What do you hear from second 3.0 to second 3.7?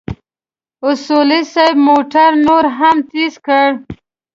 تېز کړ.